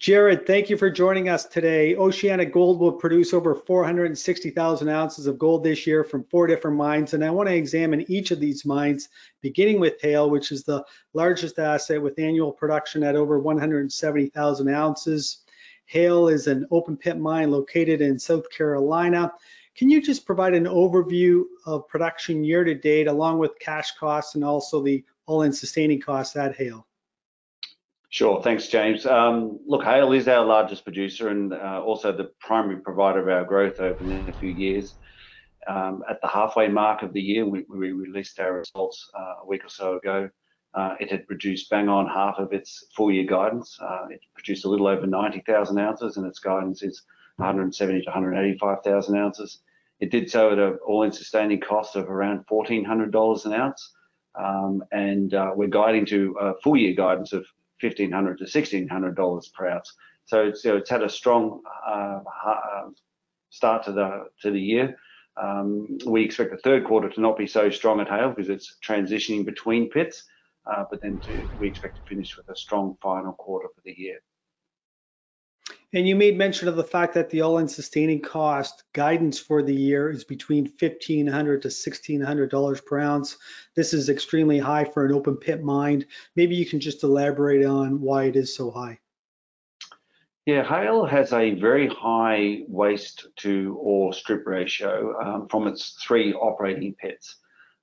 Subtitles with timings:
[0.00, 1.94] Gerard, thank you for joining us today.
[1.94, 7.22] OceanaGold will produce over 460,000 ounces of gold this year from four different mines, and
[7.22, 9.10] I want to examine each of these mines,
[9.42, 15.42] beginning with Haile, which is the largest asset with annual production at over 170,000 ounces.
[15.84, 19.30] Haile is an open pit mine located in South Carolina.
[19.76, 24.34] Can you just provide an overview of production year to date, along with cash costs
[24.34, 26.86] and also the all-in sustaining costs at Haile?
[28.12, 28.42] Sure.
[28.42, 29.06] Thanks, James.
[29.06, 33.44] Um, look, Haile is our largest producer and uh, also the primary provider of our
[33.44, 34.94] growth over the next few years.
[35.68, 39.64] Um, at the halfway mark of the year, we released our results uh, a week
[39.64, 40.28] or so ago.
[40.74, 43.78] Uh, it had produced bang on half of its full year guidance.
[44.10, 47.02] It produced a little over 90,000 ounces, and its guidance is
[47.38, 49.60] 170,000-185,000 ounces.
[50.00, 53.92] It did so at an all-in sustaining cost of around $1,400 an ounce.
[54.34, 57.46] Um, and we're guiding to a full year guidance of
[57.82, 59.94] $1,500-$1,600 per ounce.
[60.24, 62.88] So it's you know, it's had a strong uh, uh,
[63.50, 64.96] start to the to the year.
[65.40, 68.76] Um, we expect the third quarter to not be so strong at Haile because it's
[68.86, 70.24] transitioning between pits.
[70.70, 73.94] Uh, but then to, we expect to finish with a strong final quarter for the
[73.96, 74.20] year.
[75.92, 79.74] And you made mention of the fact that the all-in sustaining cost guidance for the
[79.74, 83.36] year is between 1,500 to $1,600 per ounce.
[83.74, 86.06] This is extremely high for an open pit mine.
[86.36, 89.00] Maybe you can just elaborate on why it is so high.
[90.46, 90.62] Yeah.
[90.62, 96.94] Haile has a very high waste to ore strip ratio um, from its three operating
[96.94, 97.36] pits.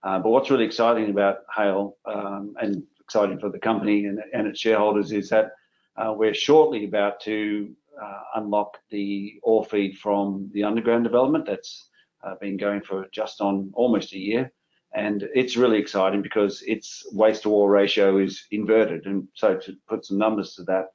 [0.04, 4.48] Uh, but what's really exciting about Haile, um, and exciting for the company and, and
[4.48, 5.52] its shareholders, is that
[5.98, 11.90] Uh, we're shortly about to uh, unlock the ore feed from the underground development that's
[12.24, 14.52] uh, been going for just on almost a year.
[14.94, 19.06] And it's really exciting because its waste to ore ratio is inverted.
[19.06, 20.86] And so to put some numbers to that,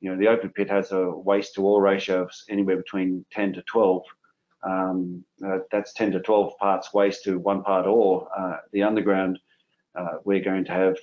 [0.00, 3.54] you know, the open pit has a waste to ore ratio of anywhere between 10
[3.54, 4.02] to 12.
[4.62, 5.24] Um,
[5.70, 8.28] that's 10 to 12 parts waste to one part ore.
[8.72, 9.38] The underground,
[10.24, 10.96] we're going to have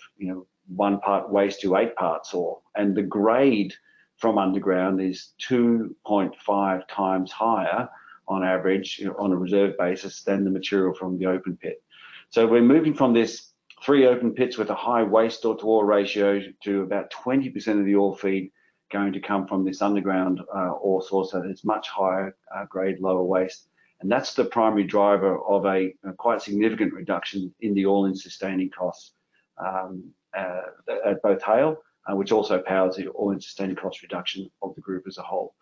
[0.68, 2.60] one part waste to eight parts ore.
[2.76, 3.74] And the grade
[4.18, 7.90] from underground is 2.5 times higher
[8.28, 11.82] on average on a reserve basis than the material from the open pit.
[12.30, 13.52] So we're moving from this
[13.84, 17.96] three open pits with a high waste to ore ratio to about 20% of the
[17.96, 18.52] ore feed
[18.92, 23.00] going to come from this underground uh, ore source that is much higher uh, grade,
[23.00, 23.68] lower waste.
[24.02, 29.14] And that's the primary driver of a quite significant reduction in the all-in sustaining costs
[29.58, 30.62] um, Uh,
[31.04, 35.06] at both Haile, uh, which also powers the all-in sustaining cost reduction of the group
[35.08, 35.56] as a whole.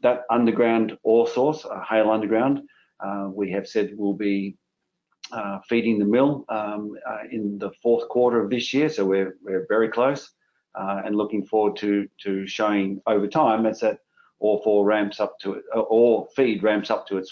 [0.00, 2.62] That underground ore source, uh, Haile Underground,
[3.34, 4.56] we have said will be
[5.68, 6.96] feeding the mill um,
[7.30, 8.88] in the fourth quarter of this year.
[8.88, 10.32] So we're very close,
[10.74, 13.98] and looking forward to showing over time as that
[14.40, 17.30] ore feed ramps up to its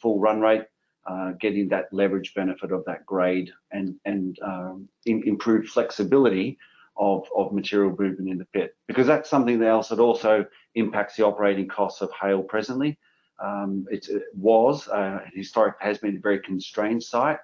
[0.00, 0.64] full run rate,
[1.06, 6.56] Uh, getting that leverage benefit of that grade and and um, improved flexibility
[6.96, 8.74] of of material movement in the pit.
[8.86, 12.96] Because that's something else that also impacts the operating costs of Haile presently.
[13.38, 17.38] Um, it was, uh, historically has been a very constrained site.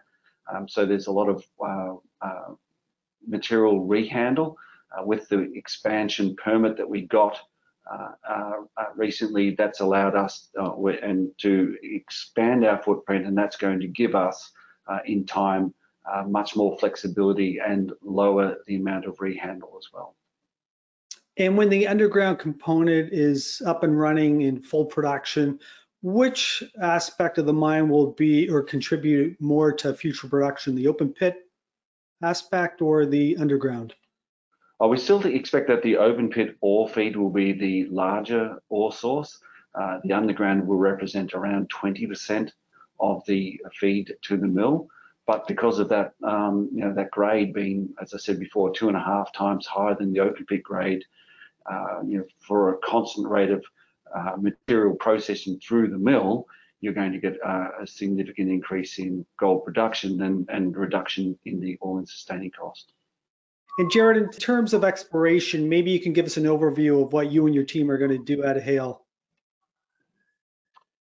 [0.50, 2.54] Um, so there's a lot of uh,
[3.26, 4.54] material rehandle.
[5.04, 7.38] With the expansion permit that we got
[7.90, 10.48] Uh, uh, uh, recently, that's allowed us
[11.02, 14.52] and to expand our footprint, and that's going to give us,
[15.06, 15.74] in time,
[16.26, 20.14] much more flexibility and lower the amount of rehandle as well.
[21.36, 25.58] And when the underground component is up and running in full production,
[26.02, 31.12] which aspect of the mine will be or contribute more to future production, the open
[31.12, 31.36] pit
[32.22, 33.94] aspect or the underground?
[34.82, 38.92] Uh, we still expect that the open pit ore feed will be the larger ore
[38.92, 39.38] source.
[39.74, 42.50] Uh, the underground will represent around 20%
[42.98, 44.88] of the feed to the mill.
[45.26, 49.32] But because of that um, you know, that grade being, as I said before, 2.5
[49.32, 51.04] times higher than the open pit grade,
[51.70, 53.64] uh, you know, for a constant rate of
[54.38, 56.46] material processing through the mill,
[56.80, 61.76] you're going to get a significant increase in gold production and and reduction in the
[61.80, 62.92] all-in sustaining cost.
[63.88, 67.46] Gerard, in terms of exploration, maybe you can give us an overview of what you
[67.46, 69.04] and your team are going to do at Haile.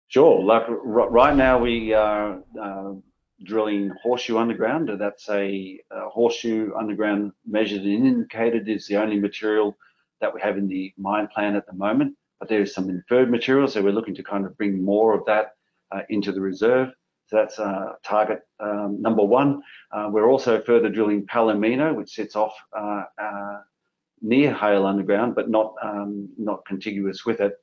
[0.08, 0.44] Sure.
[0.84, 2.42] Right now we are
[3.44, 4.90] drilling Horseshoe Underground.
[4.98, 9.76] That's a Horseshoe Underground measured and indicated is the only material
[10.20, 12.16] that we have in the mine plan at the moment.
[12.40, 15.24] But there is some inferred material, so we're looking to kind of bring more of
[15.26, 15.54] that
[15.92, 16.88] uh, into the reserve.
[17.28, 17.56] So that's
[18.02, 19.62] target number one.
[20.10, 22.54] We're also further drilling Palomino, which sits off
[24.22, 27.54] near Haile underground, but not um, not contiguous with it.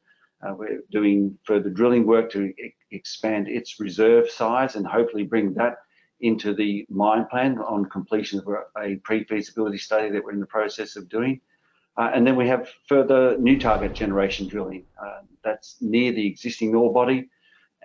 [0.45, 5.53] Uh, we're doing further drilling work to e expand its reserve size and hopefully bring
[5.53, 5.77] that
[6.21, 8.47] into the mine plan on completion of
[8.81, 11.41] a pre-feasibility study that we're in the process of doing.
[11.97, 14.85] Uh, and then we have further new target generation drilling.
[15.01, 17.29] Uh, that's near the existing ore body.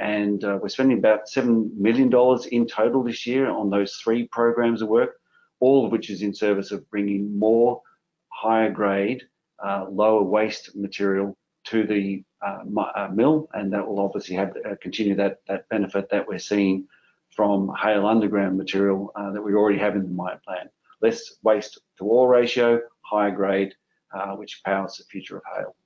[0.01, 2.11] And uh, we're spending about $7 million
[2.51, 5.21] in total this year on those three programs of work,
[5.61, 7.83] all of which is in service of bringing more
[8.29, 9.25] higher grade,
[9.63, 12.61] uh, lower waste material to the uh,
[12.97, 13.51] uh, mill.
[13.53, 16.89] And that will obviously have continue that, that benefit that we're seeing
[17.37, 20.71] from Haile underground material that we already have in the mine plan.
[21.03, 23.75] Less waste to ore ratio, higher grade,
[24.15, 25.77] uh, which powers the future of Haile.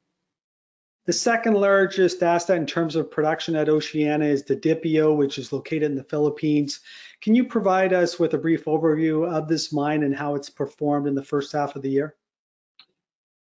[1.07, 5.53] The second largest asset in terms of production at Oceana is the Didipio, which is
[5.53, 6.81] located in the Philippines.
[7.21, 11.07] Can you provide us with a brief overview of this mine and how it's performed
[11.07, 12.17] in the first half of the year?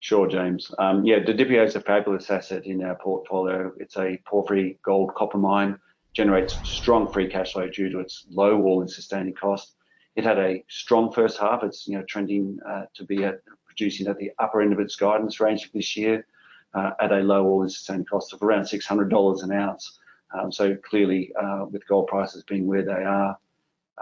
[0.00, 0.70] Sure, James.
[0.78, 3.72] Um, yeah, Didipio is a fabulous asset in our portfolio.
[3.78, 5.78] It's a porphyry gold copper mine,
[6.12, 9.76] generates strong free cash flow due to its low all-in sustaining cost.
[10.14, 11.64] It had a strong first half.
[11.64, 14.96] It's you know trending uh, to be at producing at the upper end of its
[14.96, 16.26] guidance range for this year
[16.76, 19.98] uh, at a low all-in sustaining cost of around $600 an ounce.
[20.32, 23.38] Um, so clearly, uh, with gold prices being where they are,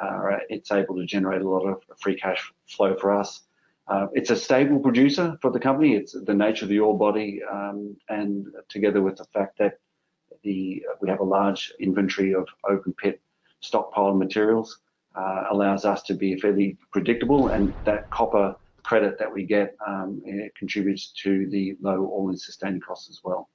[0.02, 3.42] uh, it's able to generate a lot of free cash flow for us.
[3.86, 5.94] Uh, it's a stable producer for the company.
[5.94, 9.78] It's the nature of the ore body, um, and together with the fact that
[10.42, 13.20] the we have a large inventory of open pit
[13.60, 14.80] stockpile materials,
[15.14, 20.22] uh, allows us to be fairly predictable, and that copper credit that we get um,
[20.56, 23.48] contributes to the low all-in sustaining costs as well.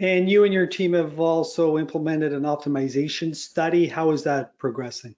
[0.00, 3.86] And you and your team have also implemented an optimization study.
[3.86, 5.14] How is that progressing?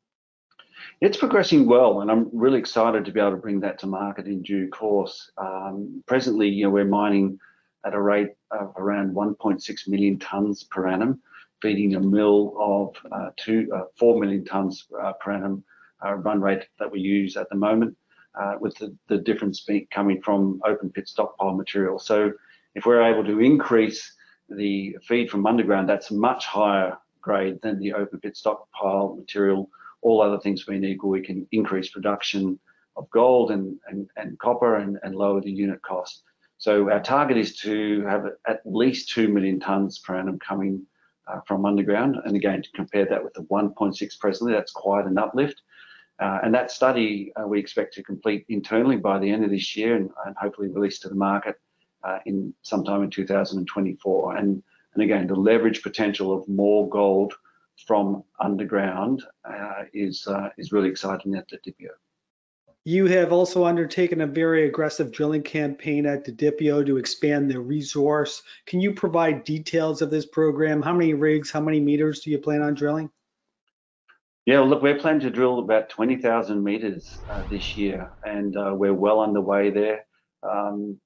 [1.00, 4.26] It's progressing well, and I'm really excited to be able to bring that to market
[4.26, 5.30] in due course.
[5.38, 7.38] Um, presently, you know, we're mining
[7.84, 11.20] at a rate of around 1.6 million tonnes per annum,
[11.62, 15.64] feeding a mill of uh, two, uh, 4 million tonnes uh, per annum
[16.04, 17.96] uh, run rate that we use at the moment
[18.40, 21.98] uh, with the, the difference being coming from open pit stockpile material.
[21.98, 22.32] So
[22.74, 24.12] if we're able to increase
[24.48, 29.68] the feed from underground, that's much higher grade than the open pit stockpile material.
[30.02, 32.58] All other things being equal, we can increase production
[32.96, 36.22] of gold and, and, and copper and, and lower the unit cost.
[36.58, 40.86] So our target is to have at least 2 million tonnes per annum coming
[41.26, 42.16] uh, from underground.
[42.24, 45.60] And again, to compare that with the 1.6 presently, that's quite an uplift.
[46.18, 49.76] Uh, and that study uh, we expect to complete internally by the end of this
[49.76, 51.60] year and, hopefully release to the market
[52.04, 54.36] uh, in sometime in 2024.
[54.36, 54.62] And,
[54.94, 57.34] and again, the leverage potential of more gold
[57.86, 59.22] from underground
[59.92, 60.26] is,
[60.56, 61.90] is really exciting at the Didipio.
[62.88, 67.58] You have also undertaken a very aggressive drilling campaign at the Didipio to expand the
[67.58, 68.44] resource.
[68.64, 70.82] Can you provide details of this program?
[70.82, 73.10] How many rigs, how many meters do you plan on drilling?
[74.46, 78.94] Yeah, look, we're planning to drill about 20,000 meters uh, this year, and uh, we're
[78.94, 80.06] well underway there.
[80.48, 81.00] Um,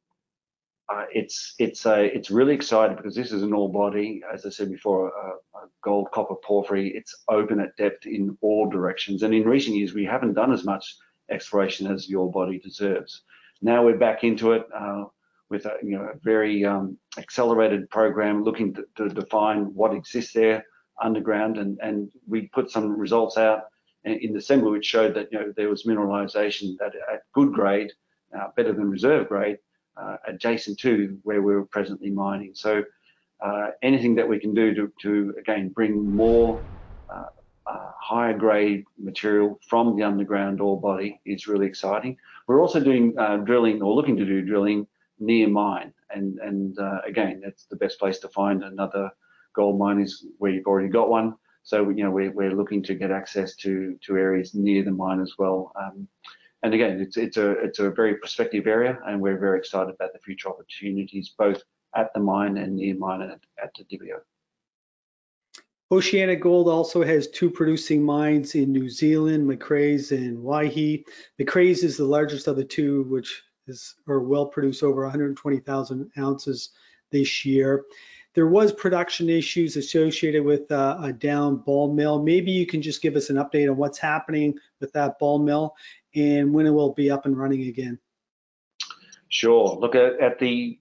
[0.92, 4.50] uh, it's it's a it's really exciting because this is an ore body, as I
[4.50, 6.92] said before, a, a, gold copper porphyry.
[6.94, 10.64] It's open at depth in all directions, and in recent years we haven't done as
[10.64, 10.96] much
[11.30, 13.22] exploration as ore body deserves.
[13.62, 15.04] Now we're back into it uh,
[15.48, 20.34] with a you know a very um, accelerated program, looking to, to define what exists
[20.34, 20.66] there
[21.00, 23.64] underground, and, and we put some results out
[24.04, 27.92] in December which showed that you know there was mineralization at, at good grade,
[28.36, 29.58] uh, better than reserve grade,
[29.96, 32.52] uh, adjacent to where we are presently mining.
[32.54, 32.84] So
[33.40, 36.62] uh, anything that we can do to, to again bring more
[37.12, 37.26] uh,
[37.66, 42.16] uh, higher grade material from the underground ore body is really exciting.
[42.46, 44.86] We're also doing uh, drilling or looking to do drilling
[45.18, 49.10] near mine, and and again that's the best place to find another
[49.60, 51.34] gold mine is where you've already got one.
[51.62, 53.72] So you know we're, we're looking to get access to
[54.04, 55.72] to areas near the mine as well.
[55.80, 56.08] Um,
[56.62, 60.12] and again, it's it's a it's a very prospective area, and we're very excited about
[60.14, 61.60] the future opportunities both
[61.94, 64.18] at the mine and near mine at, at the Didipio.
[65.92, 71.04] OceanaGold also has two producing mines in New Zealand, Macraes and Waihi.
[71.40, 76.70] Macraes is the largest of the two, which is or will produce over 120,000 ounces
[77.10, 77.84] this year.
[78.34, 82.22] There was production issues associated with uh, a down ball mill.
[82.22, 85.74] Maybe you can just give us an update on what's happening with that ball mill
[86.14, 87.98] and when it will be up and running again.
[89.28, 89.76] Sure.
[89.80, 90.78] Look at, at the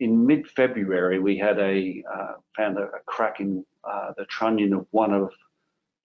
[0.00, 4.86] in mid-February we had a uh, found a, a, crack in uh, the trunnion of
[4.90, 5.30] one of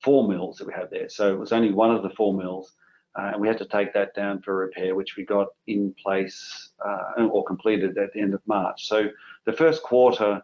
[0.01, 1.10] four mills that we had there.
[1.10, 2.74] So it was only one of the four mills.
[3.15, 7.24] Uh, we had to take that down for repair, which we got in place uh,
[7.24, 8.88] or completed at the end of March.
[8.88, 9.10] So
[9.46, 10.41] the first quarter,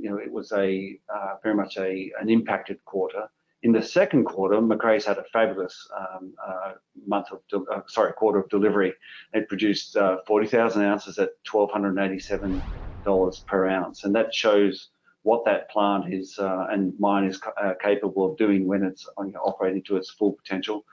[0.00, 3.28] you know, it was a uh, very much a an impacted quarter.
[3.62, 6.72] In the second quarter, Macraes had a fabulous um, uh,
[7.06, 7.40] month of,
[7.72, 8.92] uh, sorry, quarter of delivery.
[9.32, 14.90] It produced uh, 40,000 ounces at $1,287 per ounce, and that shows
[15.22, 19.32] what that plant is uh, and mine is uh, capable of doing when it's you
[19.32, 20.84] know, operating to its full potential.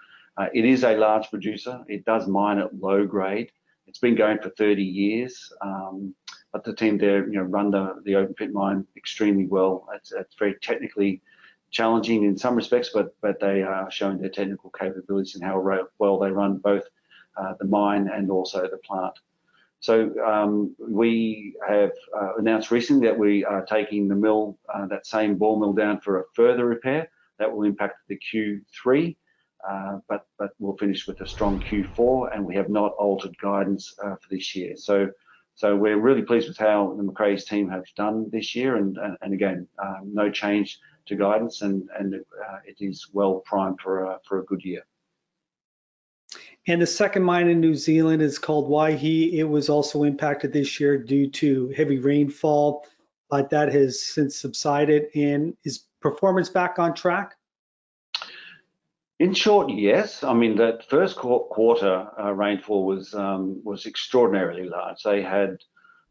[0.51, 1.83] It is a large producer.
[1.87, 3.51] It does mine at low grade.
[3.85, 6.15] It's been going for 30 years, um,
[6.53, 9.87] but the team there, you know, run the, the open pit mine extremely well.
[9.95, 11.21] It's, it's very technically
[11.71, 16.19] challenging in some respects, but but they are showing their technical capabilities and how well
[16.19, 16.83] they run both
[17.35, 19.13] uh, the mine and also the plant.
[19.79, 25.05] So um, we have uh, announced recently that we are taking the mill, uh, that
[25.05, 27.09] same ball mill down for a further repair.
[27.39, 29.17] That will impact the Q3,
[29.67, 33.95] uh, but but we'll finish with a strong Q4, and we have not altered guidance
[34.01, 34.77] uh, for this year.
[34.77, 35.09] So
[35.55, 39.17] so we're really pleased with how the Macraes team have done this year, and and,
[39.21, 44.05] and again, um, no change to guidance, and and uh, it is well primed for
[44.05, 44.83] a for a good year.
[46.65, 49.33] And the second mine in New Zealand is called Waihi.
[49.33, 52.85] It was also impacted this year due to heavy rainfall,
[53.29, 55.07] but that has since subsided.
[55.13, 57.35] And is performance back on track?
[59.23, 60.21] In short, yes.
[60.21, 65.01] I mean, that first quarter uh, rainfall was um, was extraordinarily large.
[65.01, 65.59] They had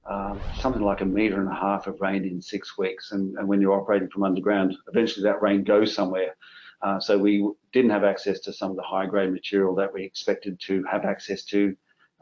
[0.07, 3.47] uh, something like a metre and a half of rain in six weeks, and, and
[3.47, 6.35] when you're operating from underground, eventually that rain goes somewhere.
[6.81, 10.03] Uh, so we didn't have access to some of the high grade material that we
[10.05, 11.77] expected to have access to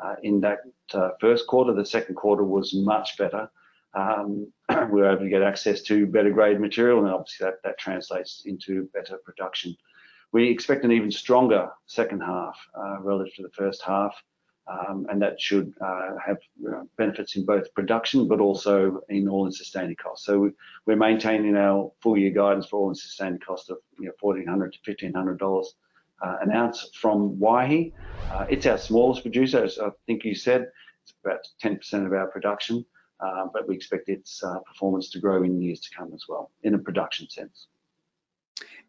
[0.04, 0.59] uh, in that
[0.92, 1.73] uh, first quarter.
[1.73, 3.49] The second quarter was much better.
[3.94, 4.52] Um,
[4.90, 8.42] we were able to get access to better grade material and obviously that, that translates
[8.44, 9.76] into better production.
[10.32, 14.14] We expect an even stronger second half uh, relative to the first half.
[14.68, 19.50] Um, and that should uh, have uh, benefits in both production but also in all-in
[19.50, 20.26] sustaining costs.
[20.26, 20.52] So
[20.87, 24.94] we, are maintaining our full-year guidance for all-in sustaining cost of you know, 1,400 to
[24.94, 25.64] $1,500
[26.22, 27.92] uh, an ounce from Waihi.
[28.32, 30.68] Uh, it's our smallest producer, as I think you said.
[31.02, 32.84] It's about 10% of our production,
[33.18, 36.75] uh, but we expect its performance to grow in years to come as well, in
[36.75, 37.66] a production sense.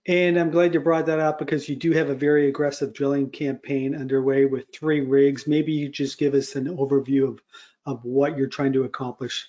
[0.07, 3.29] And I'm glad you brought that up because you do have a very aggressive drilling
[3.29, 5.45] campaign underway with three rigs.
[5.45, 7.39] Maybe you just give us an overview of,
[7.85, 9.47] of what you're trying to accomplish.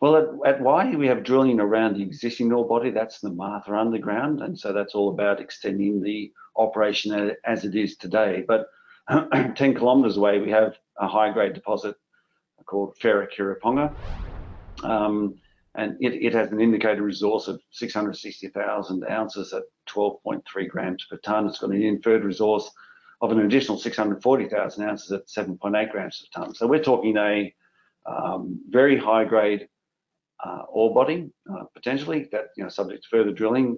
[0.00, 2.90] Well, at, at we have drilling around the existing ore body.
[2.90, 4.40] That's the Martha Underground.
[4.40, 8.44] And so that's all about extending the operation as it is today.
[8.46, 8.68] But
[9.10, 11.96] 10 kilometres away, we have a high grade deposit
[12.64, 13.94] called Wharekirauponga.
[14.82, 15.34] Um,
[15.74, 21.46] and it, it has an indicated resource of 660,000 ounces at 12.3 grams per tonne.
[21.46, 22.70] It's got an inferred resource
[23.20, 26.54] of an additional 640,000 ounces at 7.8 grams per tonne.
[26.54, 27.54] So we're talking a
[28.06, 29.68] um, very high grade
[30.44, 33.76] uh, ore body uh, potentially that you know subject to further drilling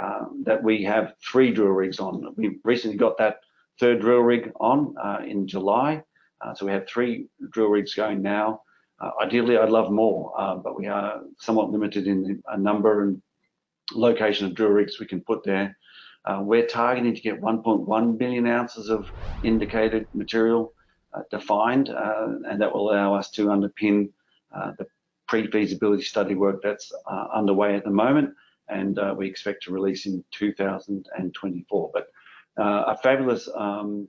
[0.00, 2.34] um, that we have three drill rigs on.
[2.36, 3.36] We recently got that
[3.78, 6.02] third drill rig on uh, in July,
[6.40, 8.62] uh, so we have three drill rigs going now.
[9.00, 13.22] Uh, ideally, I'd love more, uh, but we are somewhat limited in a number and
[13.92, 15.76] location of drill rigs we can put there.
[16.26, 19.08] Uh, we're targeting to get 1.1 billion ounces of
[19.42, 20.74] indicated material
[21.14, 24.10] uh, defined, uh, and that will allow us to underpin
[24.54, 24.86] uh, the
[25.28, 26.92] pre-feasibility study work that's
[27.32, 28.34] underway at the moment,
[28.68, 31.90] and we expect to release in 2024.
[31.94, 32.08] But
[32.56, 34.08] a fabulous um,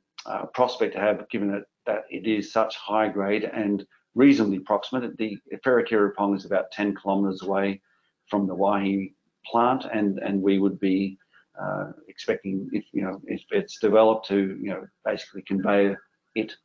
[0.53, 5.17] prospect to have, given that, that it is such high grade and reasonably proximate.
[5.17, 7.81] The Wharekirauponga is about 10 kilometres away
[8.27, 9.13] from the Waihi
[9.45, 11.17] plant, and and we would be
[11.61, 15.95] uh, expecting if you know if it's developed to you know basically convey
[16.35, 16.55] it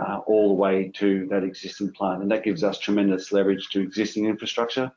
[0.00, 3.80] uh, all the way to that existing plant, and that gives us tremendous leverage to
[3.80, 4.90] existing infrastructure.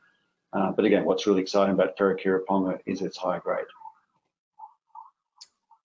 [0.52, 3.66] Uh, but again, what's really exciting about Wharekirauponga is its high grade.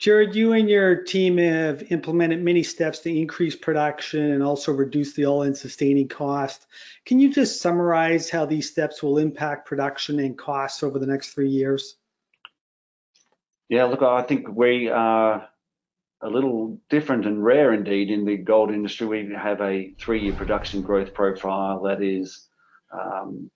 [0.02, 5.14] Gerard, you and your team have implemented many steps to increase production and also reduce
[5.14, 6.66] the all-in sustaining cost.
[7.06, 11.36] Can you just summarize how these steps will impact production and costs over the next
[11.36, 11.98] three years?
[13.70, 15.48] Yeah, look, I think we are
[16.24, 19.06] a little different and rare indeed in the gold industry.
[19.06, 22.48] We have a three-year production growth profile that is
[22.92, 23.52] um,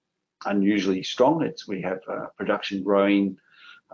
[0.46, 1.42] unusually strong.
[1.42, 3.38] It's, we have uh, production growing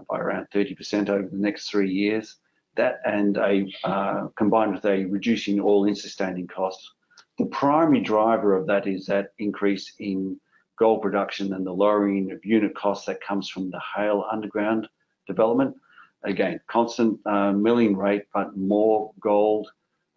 [0.09, 2.35] by around 30% over the next three years.
[2.75, 6.89] That and a uh, combined with a reducing all-in sustaining costs.
[7.37, 10.39] The primary driver of that is that increase in
[10.77, 14.87] gold production and the lowering of unit costs that comes from the Haile underground
[15.27, 15.75] development.
[16.23, 19.67] again, constant uh, milling rate, but more gold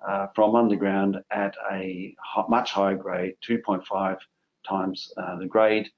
[0.06, 2.14] uh, from underground at a
[2.48, 4.18] much higher grade, 2.5
[4.68, 5.88] times the grade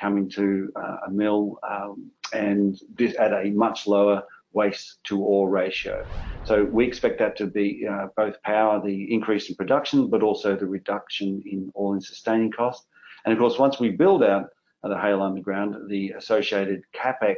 [0.00, 0.72] coming to
[1.06, 6.04] a mill, um, and this at a much lower waste to ore ratio.
[6.44, 10.56] So we expect that to be uh, both power the increase in production, but also
[10.56, 12.86] the reduction in all-in sustaining cost.
[13.24, 14.46] And of course, once we build out
[14.82, 17.36] the Haile Underground, the associated capex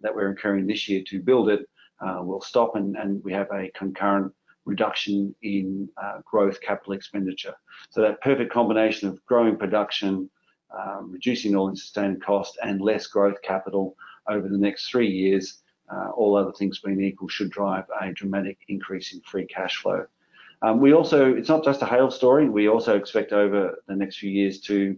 [0.00, 1.68] that we're incurring this year to build it
[2.00, 4.32] uh, will stop, and, and we have a concurrent
[4.64, 7.54] reduction in uh, growth capital expenditure.
[7.90, 10.30] So that perfect combination of growing production,
[10.76, 13.94] um, reducing all-in sustaining cost, and less growth capital
[14.28, 15.62] over the next three years
[16.16, 20.06] all other things being equal, should drive a dramatic increase in free cash flow.
[20.62, 24.18] Um, we also, it's not just a Haile story, we also expect over the next
[24.18, 24.96] few years to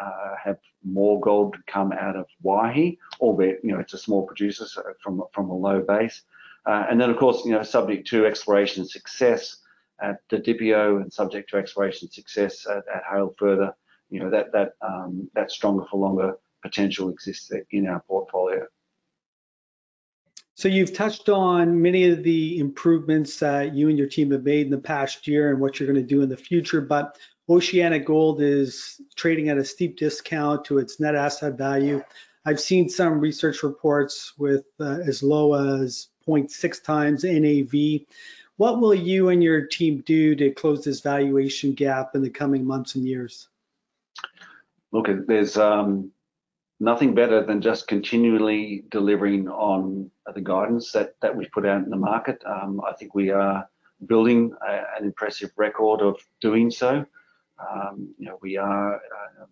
[0.00, 4.66] uh, have more gold come out of Waihi, albeit, you know, it's a small producer
[4.66, 6.22] so from, from a low base.
[6.66, 9.56] Uh, and then, of course, you know, subject to exploration success
[10.00, 13.74] at the Didipio and subject to exploration success at, at Haile further,
[14.10, 18.64] you know, that, that, um, that stronger for longer potential exists in our portfolio.
[20.58, 24.66] So you've touched on many of the improvements that you and your team have made
[24.66, 27.16] in the past year and what you're going to do in the future, but
[27.48, 32.02] OceanaGold is trading at a steep discount to its net asset value.
[32.44, 38.00] I've seen some research reports with uh, as low as 0.6 times NAV.
[38.56, 42.66] What will you and your team do to close this valuation gap in the coming
[42.66, 43.46] months and years?
[44.90, 46.10] Look, there's um,
[46.80, 51.90] nothing better than just continually delivering on the guidance that, that we've put out in
[51.90, 52.42] the market.
[52.46, 53.68] Um, I think we are
[54.06, 57.04] building a, an impressive record of doing so.
[57.58, 59.46] Um, you know, we are uh,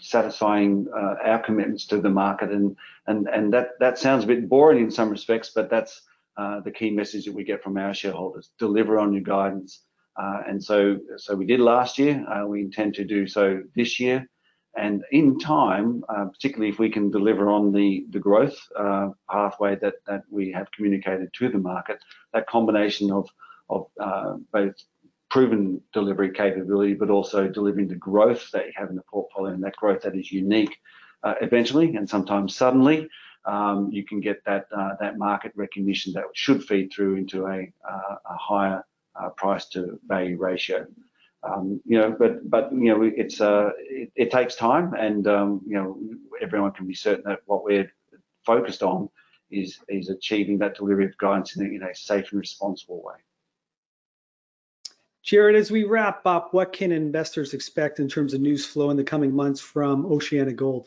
[0.00, 2.76] satisfying uh, our commitments to the market, and
[3.08, 6.02] and and that that sounds a bit boring in some respects, but that's
[6.36, 9.82] uh, the key message that we get from our shareholders: deliver on your guidance.
[10.16, 12.24] Uh, and so, so we did last year.
[12.26, 14.26] Uh, we intend to do so this year.
[14.76, 19.76] And in time, uh, particularly if we can deliver on the, the growth uh, pathway
[19.76, 21.98] that, that we have communicated to the market,
[22.34, 23.28] that combination of,
[23.70, 24.74] of uh, both
[25.30, 29.64] proven delivery capability, but also delivering the growth that you have in the portfolio and
[29.64, 30.76] that growth that is unique
[31.22, 33.08] uh, eventually and sometimes suddenly,
[33.46, 37.72] um, you can get that, uh, that market recognition that should feed through into a,
[37.88, 38.84] uh, a higher
[39.36, 40.86] price to value ratio.
[41.46, 45.60] Um, you know, but but you know, it's uh, it, it takes time, and um,
[45.66, 45.98] you know,
[46.40, 47.92] everyone can be certain that what we're
[48.44, 49.08] focused on
[49.50, 53.14] is is achieving that delivery of guidance in a, in a safe and responsible way.
[55.22, 58.96] Gerard, as we wrap up, what can investors expect in terms of news flow in
[58.96, 60.86] the coming months from OceanaGold?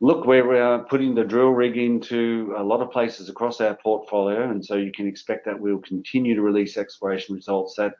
[0.00, 4.50] Look, we're uh, putting the drill rig into a lot of places across our portfolio,
[4.50, 7.94] and so you can expect that we'll continue to release exploration results that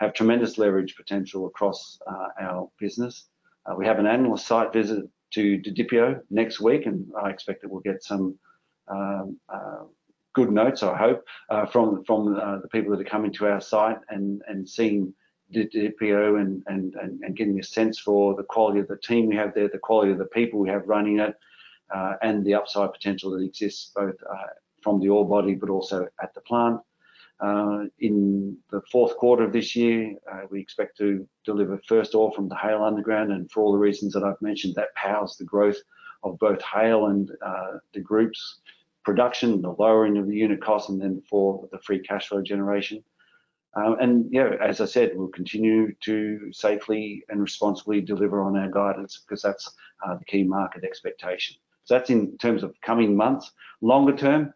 [0.00, 3.26] have tremendous leverage potential across uh, our business.
[3.66, 7.70] Uh, we have an annual site visit to Didipio next week, and I expect that
[7.70, 8.38] we'll get some
[8.88, 9.84] um, uh,
[10.32, 11.24] good notes, I hope,
[11.70, 15.12] from the people that are coming to our site and seeing
[15.54, 19.78] Didipio and, getting a sense for the quality of the team we have there, the
[19.78, 21.34] quality of the people we have running it,
[22.22, 24.16] and the upside potential that exists both
[24.82, 26.80] from the ore body but also at the plant.
[27.40, 32.30] Uh, in the fourth quarter of this year, uh, we expect to deliver first ore
[32.32, 35.44] from the Haile underground, and for all the reasons that I've mentioned, that powers the
[35.44, 35.78] growth
[36.22, 38.60] of both Haile and uh, the group's
[39.04, 43.02] production, the lowering of the unit cost, and then for the free cash flow generation.
[43.74, 48.68] Um, and yeah, as I said, we'll continue to safely and responsibly deliver on our
[48.68, 49.72] guidance because that's
[50.18, 51.56] the key market expectation.
[51.84, 53.52] So that's in terms of coming months.
[53.80, 54.52] Longer term,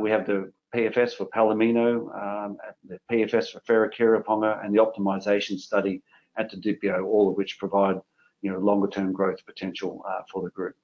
[0.00, 6.02] we have the PFS for Palomino, um, the PFS for Wharekirauponga, and the optimization study
[6.38, 7.96] at the Didipio, all of which provide
[8.40, 10.74] you know longer term growth potential uh, for the group.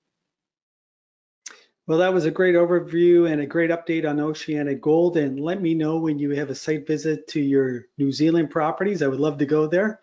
[1.86, 5.16] Well, that was a great overview and a great update on OceanaGold.
[5.16, 9.02] And let me know when you have a site visit to your New Zealand properties.
[9.02, 10.00] I would love to go there.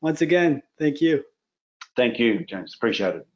[0.00, 1.22] Once again, thank you.
[1.96, 2.74] Thank you, James.
[2.74, 3.26] Appreciate it.